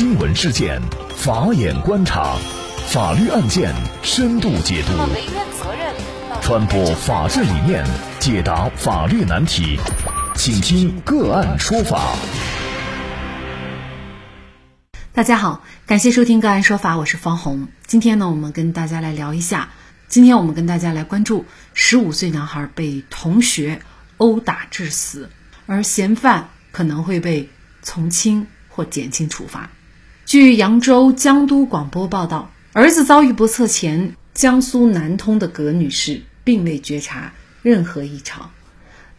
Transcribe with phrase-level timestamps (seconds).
[0.00, 0.80] 新闻事件，
[1.14, 2.34] 法眼观察，
[2.88, 3.70] 法律案件
[4.02, 4.92] 深度解读，
[6.40, 7.84] 传播法治理念，
[8.18, 9.78] 解答法律难题，
[10.34, 12.14] 请听个案说法。
[15.12, 17.68] 大家好，感谢收听个案说法，我是方红。
[17.86, 19.68] 今天呢，我们跟大家来聊一下。
[20.08, 21.44] 今天我们跟大家来关注：
[21.74, 23.82] 十五岁男孩被同学
[24.16, 25.28] 殴打致死，
[25.66, 27.50] 而嫌犯可能会被
[27.82, 29.68] 从轻或减轻处罚。
[30.30, 38.52] 据扬州江都广播报道，儿子遭遇不测前，江苏南通的葛女士并未觉察任何异常。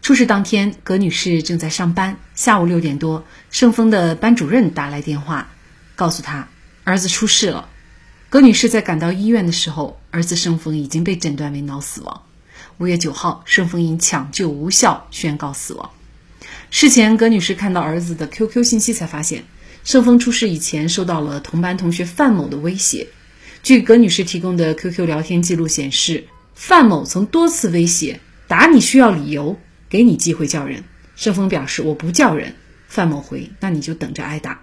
[0.00, 2.16] 出事当天，葛女士正在上班。
[2.34, 5.50] 下午六点多，盛丰的班主任打来电话，
[5.96, 6.48] 告诉她
[6.84, 7.68] 儿子出事了。
[8.30, 12.22] 葛女士在赶到医院的时候，儿子盛峰已经被诊断为脑死亡。
[12.78, 15.90] 五月九号，盛峰因抢救无效宣告死亡。
[16.70, 19.44] 事前，葛女士看到儿子的 QQ 信息，才发现
[19.84, 23.06] 盛峰出事以前受到了同班同学范某的威胁。
[23.62, 30.82] 据葛女士提供的 QQ 聊天记录显示，范某曾多次威胁打你需要理由，给你机会叫人。
[31.16, 32.54] 盛峰表示我不叫人。
[32.88, 34.60] 范某回那你就等着挨打。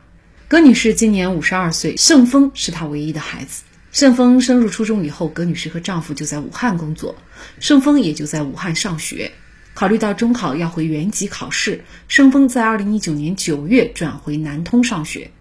[0.48, 3.64] 葛女士今年五十二岁，盛峰是她唯一的孩子。
[3.92, 7.16] 盛峰升入初中以后，葛女士和丈夫就在武汉工作，
[7.60, 9.32] 盛峰也就在武汉上学。
[9.80, 15.32] 考虑到中考要回原籍考试，盛峰在二零一九年九月转回南通上学。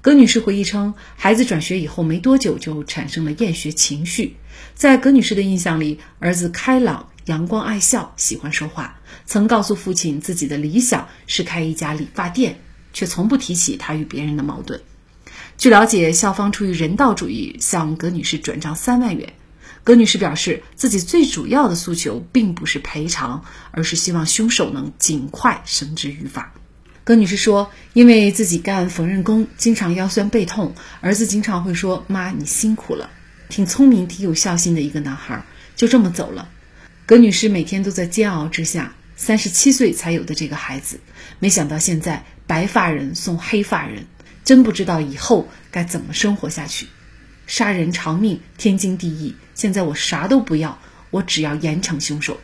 [0.00, 4.36] 葛女士回忆称，孩子转学以后没多久就产生了厌学情绪。
[4.76, 12.60] 在葛女士的印象里，儿子开朗、阳光、爱笑，喜欢说话，曾告诉父亲自己的理想是开一家理发店。
[12.92, 14.80] 却从不提起他与别人的矛盾。
[15.58, 19.32] 据了解，校方出于人道主义向葛女士转账三万元。
[19.82, 26.52] 葛女士表示，自己最主要的诉求并不是赔偿，而是希望凶手能尽快绳之于法。
[27.02, 33.10] 葛女士说：“因为自己干缝纫工，经常腰酸背痛，儿子经常会说‘妈，你辛苦了’，
[33.48, 36.48] 挺聪明、挺有孝心的一个男孩，就这么走了。”
[37.06, 38.94] 葛女士每天都在煎熬之下。
[39.16, 40.98] 三十七岁才有的这个孩子，
[41.40, 44.06] 没想到现在白发人送黑发人，
[44.46, 46.86] 真不知道以后该怎么生活下去。
[47.50, 49.34] 杀人偿命，天经地义。
[49.56, 50.78] 现在我啥都不要，
[51.10, 52.38] 我只要严惩凶手。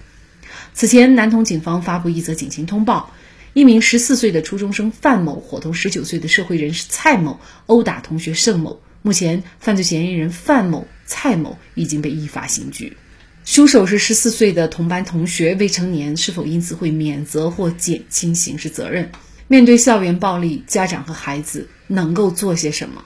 [0.74, 3.14] 此前，南通警方发布一则警情通报：
[3.52, 8.82] 一名十四岁的初中生范某伙同十九岁的社会人士蔡某殴打同学盛某。
[9.02, 12.96] 目前，犯罪嫌疑人范某、蔡某已经被依法刑拘。
[13.44, 19.12] 凶手是十四岁的同班同学，未成年，是否因此会免责或减轻刑事责任？
[19.46, 23.04] 面对校园暴力，家长和孩子能够做些什么？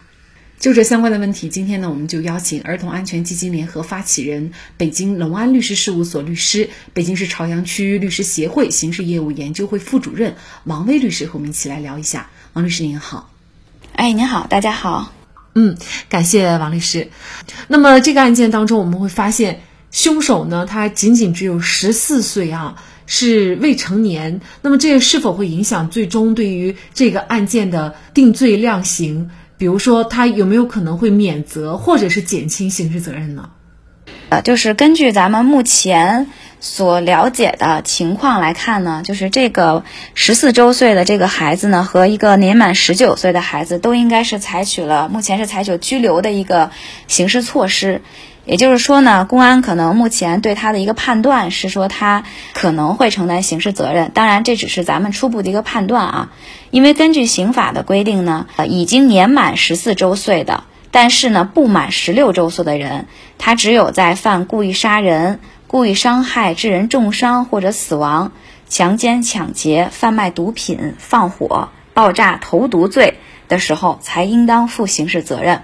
[0.61, 12.29] 就这相关的问题，今天呢，我们就邀请儿童安全基金联合发起人、北京隆安律师事务所律师、北京市朝阳区律师协会刑事业务研究会副主任王威律师和我们一起来聊一下。
[12.53, 13.31] 王律师您好，
[13.95, 15.15] 哎，您好，大家好，
[15.55, 15.79] 嗯，
[16.11, 17.09] 感谢王律师。
[17.67, 19.63] 那么这个案件当中，我们会发现。
[19.91, 24.41] 凶手呢，他仅仅只有十四岁啊，是未成年。
[24.63, 29.31] 那么，这是否会影响最终对于这个案件的定罪量刑？
[29.61, 33.51] 比如说，他有没有可能会免责，或者是减轻刑事责任呢？
[34.31, 36.29] 呃，就是根据咱们目前
[36.61, 39.85] 所了解的情况来看呢，就是这个
[40.15, 46.71] 十四周岁的这个孩子呢，和一个年满十九岁的孩子，都应该是采取了目前是采取拘留的一个
[47.07, 48.01] 刑事措施。
[48.51, 54.11] 也就是说呢，公安可能目前对他的一个判断是说他可能会承担刑事责任。
[54.13, 56.33] 当然，这只是咱们初步的一个判断啊。
[56.73, 63.07] 因为根据刑法的规定呢，呃，已经年满十四周岁的，但是呢不满十六周岁的人，
[63.39, 68.33] 他只有在犯故意杀人、故意伤害致人重伤或者死亡、
[68.69, 75.63] 强奸、抢劫、贩卖毒品、放火、爆炸、投毒罪的时候，才应当负刑事责任。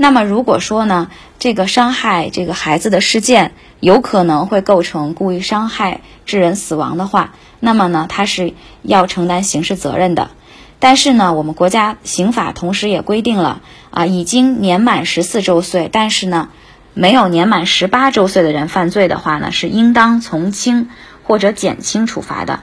[0.00, 1.10] 那么，如果说呢，
[1.40, 3.50] 这个伤害这个孩子的事件
[3.80, 10.30] 有可能会构成故意伤害致人死亡的话，那么呢，他是要承担刑事责任的。
[10.78, 16.50] 但是呢，我们国家刑法同时也规定了啊，已经年满十四周岁，但是呢，
[16.94, 20.90] 没有年满十八周岁的人犯罪的话呢，是应当从轻
[21.24, 22.60] 或者减轻处罚的。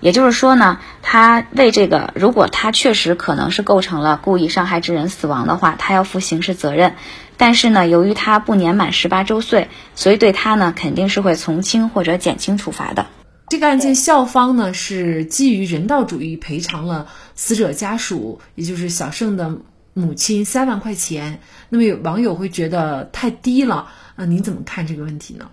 [0.00, 6.94] 也就是说呢，他为这个，如果他确实可能是构成了故意伤害致人死亡的话，他要负刑事责任。
[7.38, 13.06] 但是呢，由于他不年满十八周岁，所以对他呢肯定是会从轻或者减轻处罚的。
[13.48, 19.58] 这个案件校方呢是基于人道主义赔偿了死者家属，也就是小盛的
[19.94, 21.40] 母亲三万块钱。
[21.68, 25.50] 那么有网友会觉得太低了，啊，您怎么看这个问题呢？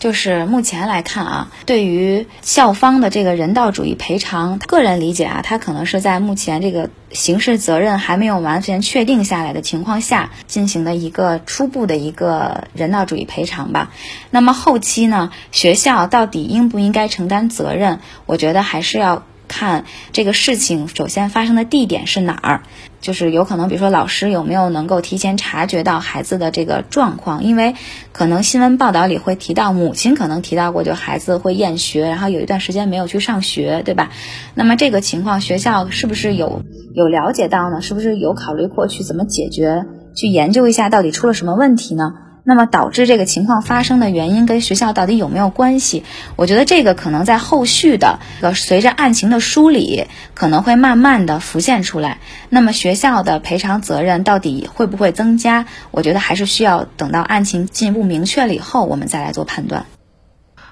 [0.00, 13.92] 就是目前来看啊，对于校方的这个人道主义赔偿，个人理解啊，他可能是在目前这个刑事责任还没有完全确定下来的情况下进行的一个初步的一个人道主义赔偿吧。
[14.30, 18.00] 那么后期呢，学校到底应不应该承担责任？
[18.26, 19.22] 我觉得还是要。
[19.52, 22.62] 看这个事情，首先发生的地点是哪儿？
[23.00, 27.42] 就是有可能，比如说老师有没有能够提前察觉到孩子的这个状况？
[27.44, 27.74] 因为
[28.12, 34.10] 可能新闻报道里会提到，母亲可能提到过，就孩子会厌学，然后有一段时间没有去上学，对吧？
[34.54, 36.62] 那么这个情况，学校是不是有
[36.94, 37.80] 有了解到呢？
[37.80, 39.86] 是不是有考虑过去怎么解决？
[40.14, 42.12] 去研究一下到底出了什么问题呢？
[42.42, 46.04] 那么导致这个情况发生的原因跟学校到底有没有关系？
[46.36, 52.18] 我觉得这个可能在后续的呃随着案情的梳理，可能会慢慢的浮现出来。
[52.48, 55.66] 那么学校的赔偿责任到底会不会增加？
[55.90, 59.84] 我觉得还是需要等到案情进一步明确了以后，我们再来做判断。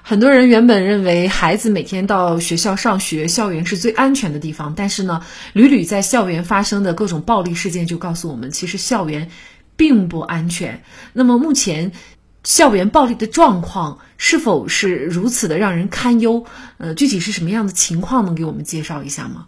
[0.01, 5.21] 很多人原本认为孩子每天到学校上学，校园是最安全的地方，但是呢，
[5.53, 9.29] 屡屡在校园发生的各种暴力事件就告诉我们，其实校园。
[9.79, 10.83] 并不安全。
[11.13, 11.93] 那么目前，
[12.43, 16.43] 校园暴力的状况是否是如此的让人堪忧？
[16.79, 18.25] 呃，具体是什么样的情况？
[18.25, 19.45] 能给我们介绍一下吗？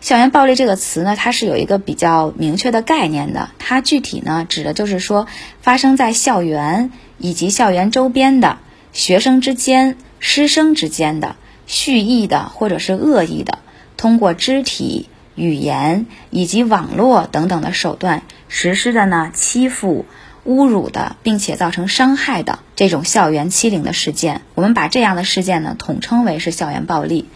[0.00, 3.50] 校园暴力这个词呢，它是有一个比较明确的概念的。
[3.58, 5.26] 它具体呢，指的就是说
[5.60, 8.58] 发生在校园以及校园周边的
[8.92, 11.34] 学生之间、师生之间的
[11.66, 13.58] 蓄意的或者是恶意的，
[13.96, 15.08] 通过肢体。
[15.36, 18.22] 语言以及网络等等的手段
[18.56, 20.06] 实施的呢欺负、
[20.46, 27.28] 侮辱的，并且造成伤害的这种校园欺凌的事件，我们把这样的事件呢统称为是校园暴力。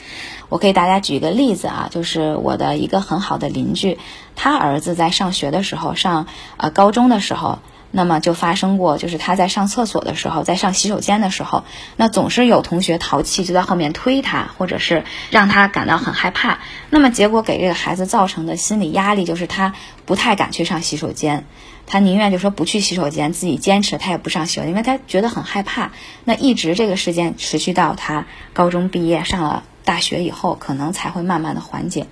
[0.49, 3.99] 我给大家举一个例子啊，就是我的一个很好的邻居，
[4.37, 7.59] 他儿子在上学的时候，上呃高中的时候。
[7.91, 11.65] 那么就发生过，就是他在上厕所的时候，在上洗手间的时候，
[11.97, 16.59] 那总是有同学淘气，就在后面推他，或者是让他感到很害怕。
[16.91, 19.75] 那么结果给这个孩子造成的心理压力，就是他
[20.05, 21.47] 不太敢去上洗手间，
[21.87, 25.93] 他宁愿就说不去洗手间，自己坚持，他也不上洗手间，因为他觉得很害怕。
[26.25, 32.07] 那一直这个事件持续到他高中毕业，上了大学以后，可能才会慢慢的缓解。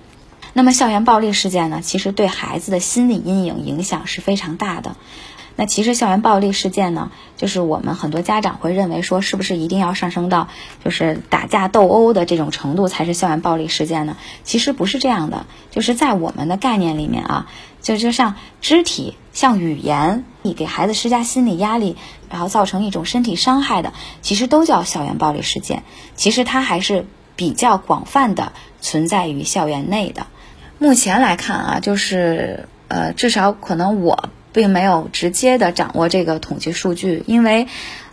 [0.57, 4.95] 那么校园暴力事件呢，其实对孩子的心理阴影影响是非常大的。
[5.55, 10.47] 那其实校园暴力事件呢，就是我们很多家长会认为说，是不是一定要上升到
[10.83, 14.17] 就是打架斗殴的这种程度才是校园暴力事件呢？
[14.43, 17.45] 其实不是这样的，就是在我们的概念里面啊，
[17.83, 21.97] 就就像肢体、像语言，你给孩子施加心理压力，
[22.31, 23.93] 然后造成一种身体伤害的，
[24.23, 25.83] 其实都叫校园暴力事件。
[26.15, 27.05] 其实它还是
[27.35, 30.25] 比较广泛的存在于校园内的。
[30.79, 34.29] 目前来看啊，就是呃，至少可能我。
[34.53, 37.67] 并没有直接的掌握这个统计数据，因为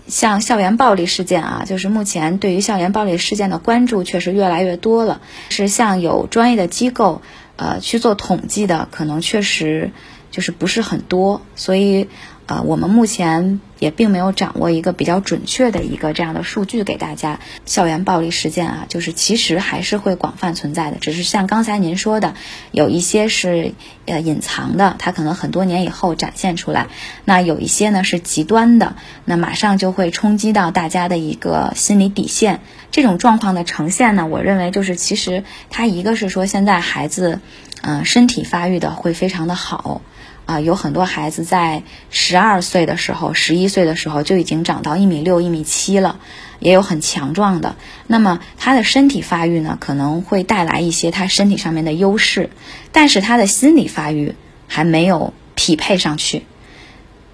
[0.09, 5.23] 像校园暴力事件啊，就是目前对于校园暴力事件的关注确实越来越多了。
[5.49, 7.23] 是像有专业的机构
[7.57, 9.91] 呃去做统计的，可能确实
[10.31, 12.09] 就是不是很多，所以。
[12.47, 17.41] 呃，我们目前也并没有掌握一个比较准确的一个这样的数据给大家。
[17.65, 22.35] 校园暴力事件啊，就是其实还是会广泛存在的，只是像刚才您说的，
[22.71, 23.73] 有一些是
[24.05, 26.89] 呃隐藏的，它可能很多年以后展现出来；
[27.25, 28.95] 那有一些呢是极端的，
[29.25, 32.61] 那马上就会冲击到大家的一个心理底线。
[32.91, 37.41] 这种状况的呈现呢，我认为就是其实它一个是说现在孩子，
[37.81, 40.03] 嗯，身体发育的会非常的好。
[40.47, 46.19] 啊，有很多孩子在十二岁的时候、十一岁的时候就已经长到一米六、一米七了，
[46.59, 47.77] 也有很强壮的。
[48.07, 52.51] 那么他的身体发育呢，可能会带来一些他身体上面的优势，
[52.93, 54.35] 但是他的心理发育
[54.69, 56.45] 还没有匹配上去。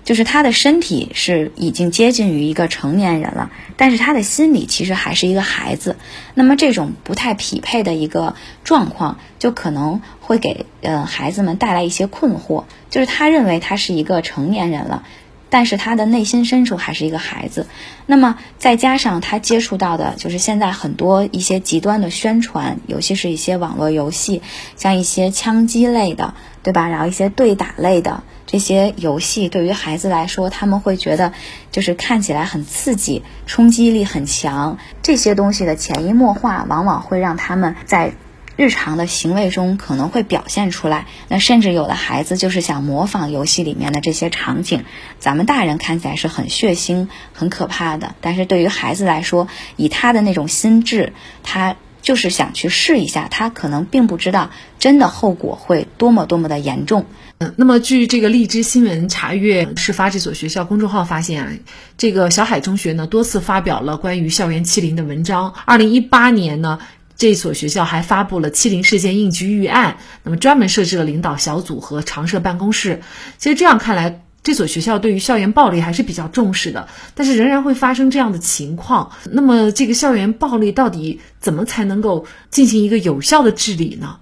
[0.05, 5.97] 就是他的身体是已经接近于一个成年人了，但是他的心理其实还是一个孩子。
[6.35, 12.65] 那么这种不太匹配的一个状况，就可能会给呃孩子们带来一些困惑。
[12.89, 15.05] 就是他认为他是一个成年人了，
[15.49, 17.67] 但是他的内心深处还是一个孩子。
[18.07, 24.43] 那么再加上他接触到的，就是现在很多一些极端的宣传，尤其是一些网络游戏，
[24.77, 26.89] 像一些枪击类的，对吧？
[26.89, 28.23] 然后一些对打类的。
[28.47, 31.33] 这些游戏对于孩子来说，他们会觉得
[31.71, 34.77] 就是看起来很刺激，冲击力很强。
[35.03, 38.13] 这些东西的潜移默化，往往会让他们在
[38.57, 41.07] 日常的行为中可能会表现出来。
[41.29, 44.85] 那甚至有的孩子就是想模仿游戏里面的这些场景，
[45.21, 51.13] 咱们大人看起来是很血腥、很可怕的，但是对于孩子来说，以他的那种心智，
[51.45, 51.77] 他。
[52.03, 57.07] 就是想去试一下，他可能并不知道真的后果会多么多么的严重。
[57.39, 61.53] 嗯，那么据这个荔枝新闻查阅事发这所学校公众号发现啊，
[61.97, 65.55] 这个小海中学呢多次发表了关于校园欺凌的文章。
[65.65, 66.79] 二零一八年呢，
[67.17, 73.01] 这所学校还发布了欺凌事件应急预案，那么专门设置了领导小组和常设办公室。
[73.39, 79.13] 其实这样看来，这所学校对于校园暴力还是比较重视的，但是仍然会发生这样的情况。
[79.31, 84.17] 那么这个校园暴力到底怎么才能够进行一个有效的治理呢？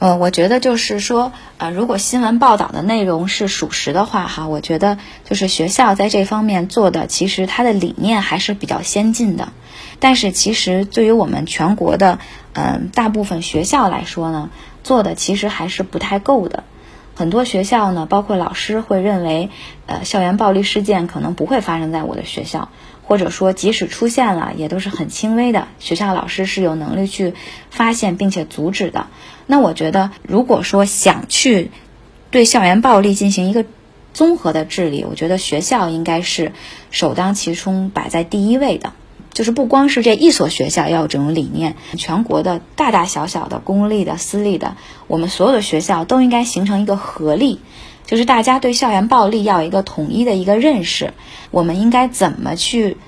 [0.00, 9.52] 呃，我觉得就是说，呃，如果新闻报道的内容是属实的话，哈，我觉得就是学校在这方面做的，其实它的理念还是比较先进的。
[10.00, 12.18] 但是，其实对于我们全国的，
[12.52, 14.50] 嗯，大部分学校来说呢，
[14.82, 16.64] 做的其实还是不太够的。
[17.14, 19.50] 很多学校呢，包括老师会认为，
[19.86, 22.68] 呃，校园暴力事件可能不会发生在我的学校。
[23.06, 25.68] 或者说，即使出现了，也都是很轻微的。
[25.78, 27.34] 学校老师是有能力去
[27.68, 29.08] 发现并且阻止的。
[29.46, 31.70] 那我觉得，如果说想去
[32.30, 33.66] 对校园暴力进行一个
[34.14, 36.52] 综合的治理，我觉得学校应该是
[36.90, 38.94] 首当其冲摆在第一位的。
[39.34, 44.76] 就是不光是这一所学校要有这种理念，全国的大大小小的公立的、私立的，
[45.08, 47.60] 我们所有的学校都应该形成一个合力。
[48.06, 51.14] 就是大家对校园暴力要有一个统一的一个认识，
[51.50, 52.98] 我们应该怎么去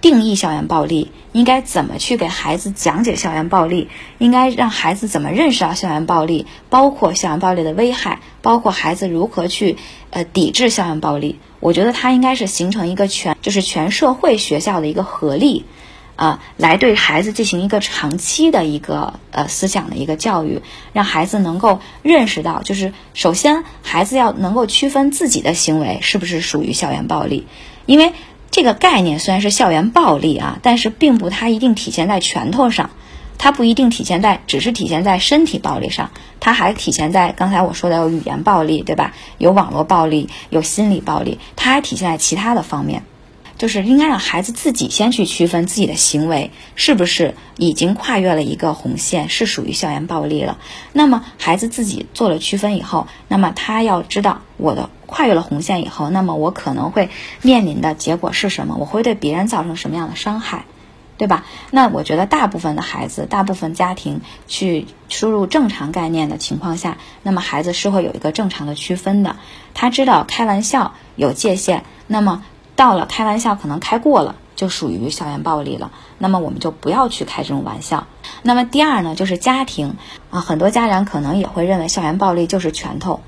[0.00, 1.12] 定义校园暴力？
[1.32, 3.88] 应该怎么去给孩子讲解校园暴力？
[4.16, 6.46] 应该让孩子怎么认识到校园暴力？
[6.70, 9.76] 包括校园暴力的危害，包括孩子如何去
[10.10, 11.38] 呃抵制校园暴力？
[11.60, 15.64] 我觉得它应该是形成一个全，就是全社会学校的一个合力。
[16.16, 20.62] 啊，来对孩子进行一个长期的一个呃思想的一个教育，
[20.92, 27.46] 让孩子能够认识到，就是首先孩子要能够区分自己的行为是不是属于校园暴力，
[27.86, 28.14] 因为
[28.50, 32.90] 这个概念虽然是校园暴力啊，但是并不它一定体现在拳头上，
[33.38, 39.14] 它不一定体现在只是体现在身体暴力上，它还体现在刚才我说的有语言暴力，对吧？
[39.38, 43.04] 有网络暴力，有心理暴力，它还体现在其他的方面。
[43.56, 50.58] 就是应该让孩子自己先去区分自己的行为是不是已经跨越了一个红线，是属于校园暴力了。
[50.92, 57.10] 那么孩子自己做了区分以后，那么他要知道我的跨越了红线以后，那么我可能会
[57.42, 58.76] 面临的结果是什么？
[58.78, 60.64] 我会对别人造成什么样的伤害，
[61.18, 61.44] 对吧？
[61.70, 69.36] 那我觉得大部分的孩子，大部分家庭去输入正常概念的情况下，那么孩子是会有一个正常的区分的。
[69.74, 72.42] 他知道开玩笑有界限，那么。
[72.76, 75.90] 到了开玩笑可能开过了，就属于校园暴力了。
[76.18, 78.06] 那么我们就不要去开这种玩笑。
[78.42, 79.96] 那么第二呢，就是家庭
[80.30, 83.18] 啊，很多家长可能也会认为校园暴力就是拳头。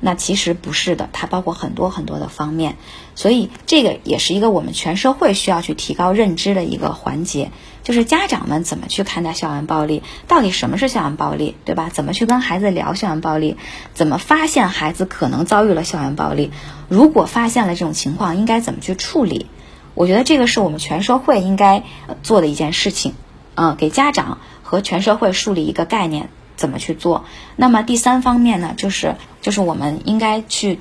[0.00, 2.74] 那其实不是的，它包括很多很多的方面，
[3.16, 7.50] 所以这个也是一个我们全社会需要去提高认知的一个环节，
[7.82, 11.90] 就是家长们怎么去看待校园暴力，到底什么是校园暴力，对吧？
[11.92, 13.56] 怎么去跟孩子聊校园暴力，
[13.94, 16.52] 怎么发现孩子可能遭遇了校园暴力，
[16.88, 19.46] 如果发现了这种情况，应该怎么去处理？
[19.94, 21.82] 我觉得这个是我们全社会应该
[22.22, 23.14] 做的一件事情，
[23.54, 26.28] 嗯，给家长和全社会树立一个概念。
[26.56, 27.26] 怎么去做？
[27.54, 30.78] 那么第三方面呢，就是就是我们应该去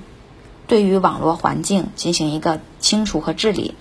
[0.68, 3.76] 对于网络环境进行一个清除和治理。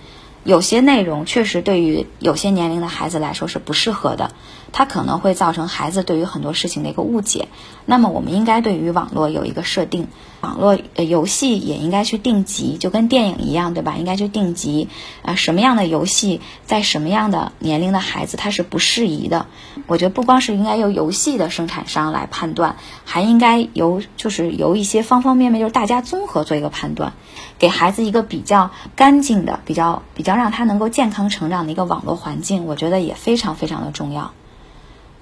[0.45, 4.33] 有些内容确实对于有些年龄的孩子来说是不适合的，
[4.77, 7.47] 它可能会造成孩子对于很多事情的一个误解。
[7.87, 10.09] 那么我们应该对于网络有一个设定，
[10.41, 13.95] 网络游戏也应该去定级，就跟电影一样，对吧？
[13.97, 14.89] 应该去定级
[15.23, 19.47] 啊，什么样的游戏在什么样的年龄的孩子他是不适宜的。
[19.87, 27.13] 我觉得不光是应该由游戏的生产商来判断，还应该由就是由一些方方面面，就是大家综合做一个判断。
[27.61, 34.33] 给孩子一个比较干净的、比较比较让他能够健康成长的一个网络环境，我觉得也非常非常的重要。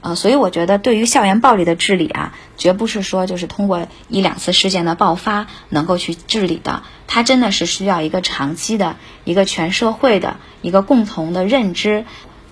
[0.03, 12.05] 呃，所以我觉得对于校园暴力的治理啊，绝不是说就是通过一两次事件的爆发能够去治理的，它真的是需要一个长期的一个全社会的一个共同的认知，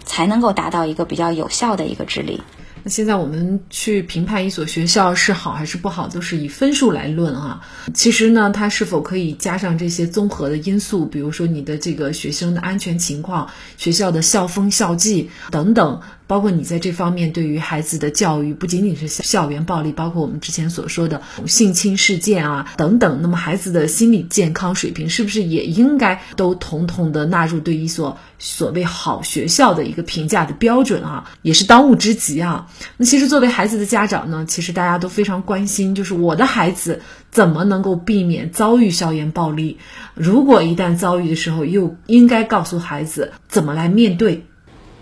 [0.05, 2.41] 才能够达到一个比较有效的一个治理。
[2.83, 7.61] 那现在我们去评判一所学校是好还是不好，都是以分数来论啊。
[7.93, 16.01] 其实呢，它是否可以加上这些综合的因素，比如说你的这个学生的安全情况、学校的校风校纪等等。
[16.31, 23.21] 包括你在这方面对于孩子的教育，不仅仅是校园暴力，包括我们之前所说的性侵事件啊等等。
[23.21, 31.29] 那么孩子的心理健康水平是不是也应该都统统的纳入对一所所谓好学校的一个评价的标准啊？
[31.43, 32.69] 也是当务之急啊。
[32.97, 39.79] 那其实作为孩子的家长呢，其实大家都非常关心，就是我的孩子怎么能够避免遭遇校园暴力？
[40.15, 44.47] 如果一旦遭遇的时候，又应该告诉孩子怎么来面对？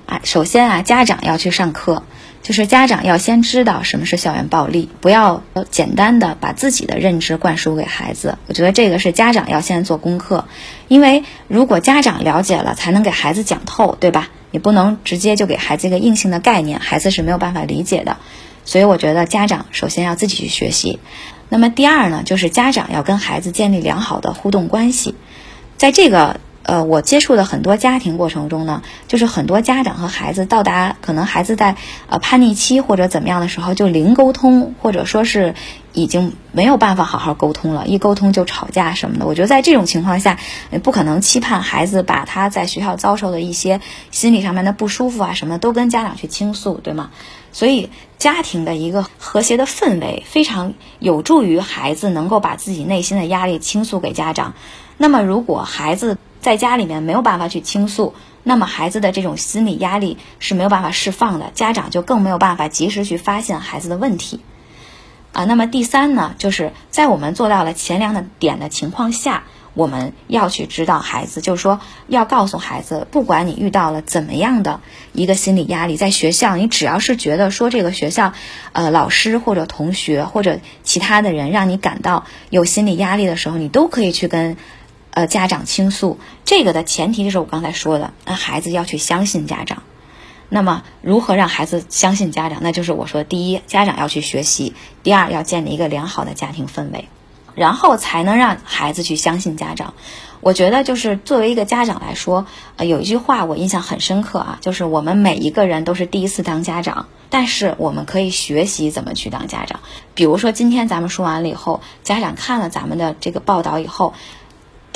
[0.09, 2.03] 啊，首先啊，家长要去上课。
[2.41, 8.39] 就是家长要先知道什么是校园暴力，不要简单的把自己的认知灌输给孩子。
[8.47, 10.47] 我觉得这个是家长要先做功课，
[10.87, 14.31] 因为如果家长了解了，才能给孩子讲透，对吧？
[14.51, 18.17] 你不能直接就给孩子一个硬性的概念，孩子是没有办法理解的。
[18.65, 21.01] 所以我觉得家长首先要自己去学习。
[21.51, 25.17] 那么第二呢，就是家长要跟孩子建立良好的互动关系，
[25.77, 26.41] 在这个。
[26.69, 31.77] 呃，我接触的很多家庭过程中呢，就是很多家长和孩子到达可能孩子在
[32.11, 35.55] 呃叛逆期或者怎么样的时候就零沟通，或者说是
[35.95, 39.25] 已经没有办法好好沟通了，一沟通就吵架什么的。
[39.25, 40.39] 我觉得在这种情况下，
[40.83, 47.09] 不可能期盼孩子把他在学校遭受的一些心理上面的不舒服啊什么都跟家长去倾诉，对吗？
[47.51, 54.53] 所以家庭的一个和谐的氛围非常有助于孩子能够把自己内心的压力倾诉给家长。
[54.99, 64.41] 那么如果孩子，在家里面没有办法去倾诉，那么孩子的这种心理压力是没有办法释放的，家长就更没有办法及时去发现孩子的问题，
[65.33, 69.43] 啊，那么第三呢，就是在我们做到了前两的点的情况下，
[69.75, 74.81] 我们要去指导孩子，就是说要告诉孩子，不管你遇到了怎么样的
[75.13, 78.33] 一个心理压力，在学校，你只要是觉得说这个学校，
[78.73, 84.57] 呃，老师或者同学或者其他的人让你感到有心理压力的时候，你都可以去跟。
[85.19, 89.83] 呃，家长倾诉这个的前提就是我刚才说的，那孩子要去相信家长。
[90.49, 92.61] 那么，如何让孩子相信家长？
[92.63, 97.09] 那就是我说，第一，家长要去学习；第二，要建立一个良好的家庭氛围，
[97.57, 99.95] 然后才能让孩子去相信家长。
[100.41, 102.47] 我觉得，就是作为一个家长来说，
[102.77, 109.81] 呃，有一句话我印象很深刻啊，就是我们每一个人都是第一次当家长，但是我们可以学习怎么去当家长。
[110.15, 114.15] 比如说，今天咱们说完了以后，家长看了咱们的这个报道以后。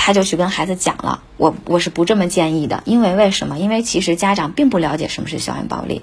[0.05, 3.57] 他就去跟孩子讲了，我我是不这么建议的，因为为什么？
[3.61, 6.03] 因为其实家长并不了解什么是校园暴力，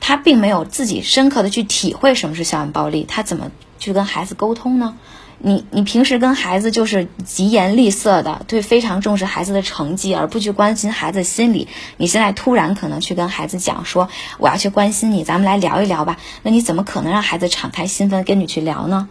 [0.00, 4.96] 他并没有自己深刻的去体会什么是校园暴力，他怎么去跟孩子沟通呢？
[5.38, 11.68] 你你平时跟孩子就是疾言厉色的，对非常重视孩子的成绩，而不去关心孩子心理。
[11.98, 19.08] 你现在突然可能去跟孩子讲说，我要去关心你，咱们来聊一聊吧，那你怎么可能让孩子敞开心扉跟你去聊呢？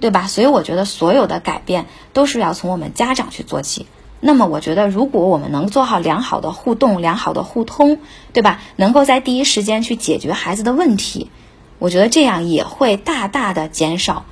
[0.00, 0.26] 对吧？
[0.26, 3.86] 所以我觉得所有的改变都是要从我们家长去做起。
[4.22, 7.98] 那么我觉得，如果我们能做好良好的互动、良好的互通，
[8.32, 8.60] 对吧？
[8.76, 11.30] 能够在第一时间去解决孩子的问题，
[11.78, 14.26] 我觉得这样也会大大的减少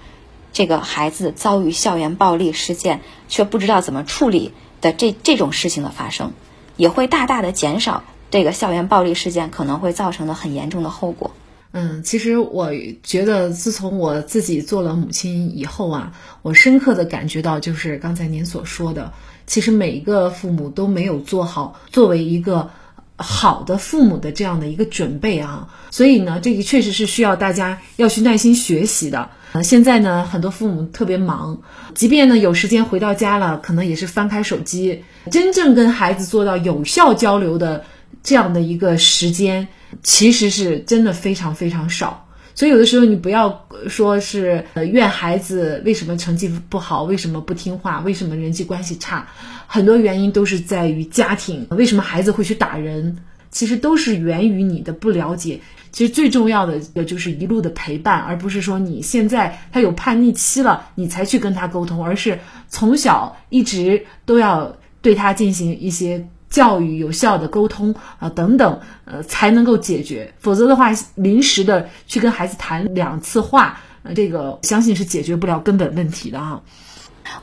[0.53, 4.53] 这个孩子遭遇校园暴力事件却不知道怎么处理
[4.83, 6.33] 的这这种事情的发生，
[6.77, 11.31] 也会大大的减少这个校园暴力事件可能会造成的很严重的后果。
[11.73, 12.71] 嗯，其实我
[13.03, 19.13] 觉得，自从我自己做了母亲以后啊，我深刻的感觉到，就是刚才您所说的，
[19.47, 22.71] 其实每一个父母都没有做好作为一个
[23.17, 25.69] 好的父母的这样的一个准备啊。
[25.91, 29.29] 所以呢，这个确实是需要大家要去耐心学习的。
[29.53, 31.61] 呃，现在呢，很多父母特别忙，
[31.95, 37.85] 即便呢有时间回到家了，可能也是翻开手机，真正跟孩子做到有效交流的
[38.23, 39.69] 这样的一个时间。
[40.03, 49.27] 其实是真的非常非常少，所以有的时候你不要说是呃怨孩子为什么成绩不好，为什么不听话，为什么人际关系差，
[49.67, 51.67] 很多原因都是在于家庭。
[51.71, 53.19] 为什么孩子会去打人？
[53.51, 55.61] 其实都是源于你的不了解。
[55.91, 66.29] 其实最重要的就是一路的陪伴，而不是说你现在他有叛逆期了，你才去跟他沟通，而是从小一直都要对他进行一些。
[66.51, 73.81] 教育有效的沟通啊等等，呃才能够解决，否则的话，临时的去跟孩子谈两次话，
[74.15, 76.61] 这个相信是解决不了根本问题的啊。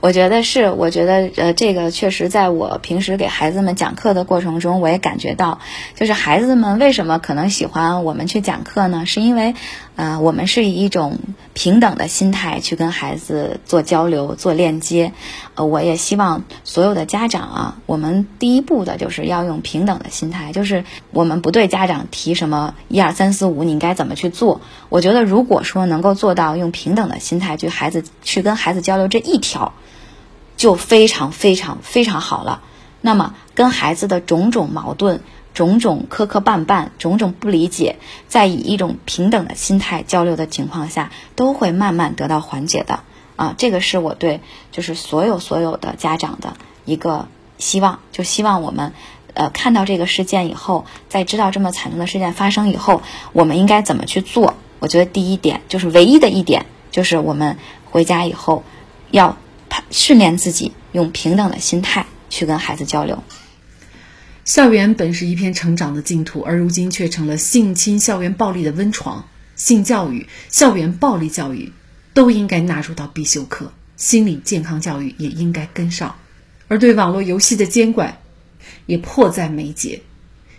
[0.01, 5.59] 我觉得是，我觉得呃，这个确实在我平时给孩子们讲课的过程中，我也感觉到，
[5.95, 9.05] 就是孩子们为什么可能喜欢我们去讲课呢？
[9.05, 9.55] 是因为，
[9.95, 11.17] 呃，我们是以一种
[11.53, 15.13] 平等的心态去跟孩子做交流、做链接。
[15.55, 24.61] 呃，我也希望所有的家长啊，我们第一步的就是要用平等的心态，就是我们不对家长提什么一二三四五，你该怎么去做。
[24.89, 29.71] 我觉得，如果说能够做到用平等的心态去孩子去跟孩子交流这一条。
[30.57, 32.61] 就非常非常非常好了。
[33.01, 35.21] 那么，跟孩子的种种矛盾、
[35.53, 43.01] 种种磕磕绊绊、种种不理解，在以一种平等的心态交流的情况下，都会慢慢得到缓解的。
[43.35, 44.41] 啊，这个是我对
[44.71, 47.27] 就是所有所有的家长的一个
[47.59, 48.93] 希望，就希望我们
[49.35, 54.55] 呃看到这个事件以后，在知道这么惨重的事件发生以后，我们应该怎么去做？
[54.79, 57.57] 我觉得第一点就是唯一的一点，就是我们
[57.91, 58.63] 回家以后
[59.11, 59.37] 要。
[59.89, 63.23] 训练自己用平等的心态去跟孩子交流。
[64.43, 69.27] 校园本是一片成长的净土，而如今却成了性侵、校园暴力的温床。
[69.55, 71.71] 性教育、校园暴力教育
[72.13, 76.17] 都应该纳入到必修课，心理健康教育也应该跟上。
[76.67, 78.17] 而对网络游戏的监管
[78.85, 80.01] 也迫在眉睫。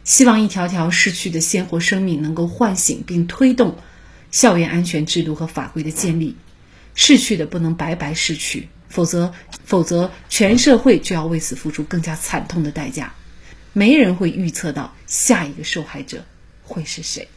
[0.02, 3.76] 希望一条条逝去的鲜活生命能够唤醒并推动
[4.30, 6.36] 校园安全制度和法规的建立。
[6.94, 9.32] 逝去的不能白白逝去，否则，
[9.64, 13.12] 否则全社会就要为此付出更加惨痛的代价。
[13.72, 16.24] 没人会预测到下一个受害者
[16.62, 17.28] 会是谁。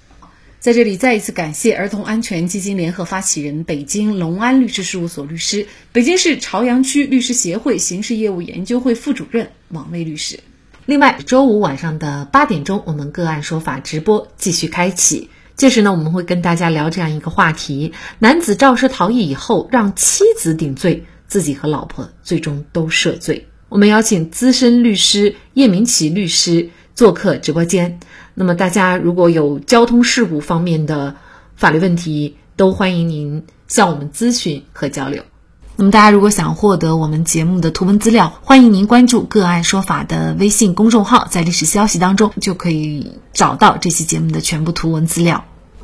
[0.60, 10.42] 在这里，再一次感谢儿童安全基金联合发起人、北京隆安律师事务所律师、北京市朝阳区律师协会刑事业务研究会副主任王卫律师。
[10.86, 15.30] 另外，周五晚上的八点钟，我们个案说法直播继续开启。
[15.56, 23.48] 届时呢，我们会跟大家聊这样一个话题：男子肇事逃逸以后，让妻子顶罪，自己和老婆最终都涉罪。
[23.70, 28.00] 我们邀请资深律师叶明奇律师做客直播间。
[28.34, 31.16] 那么，大家如果有交通事故方面的
[31.56, 35.24] 法律问题，都欢迎您向我们咨询和交流。
[35.76, 45.46] 那么，大家如果想获得我们节目的图文资料，欢迎您关注“个案说法”的微信公众号，在历史消息当中就可以找到这期节目的全部图文资料。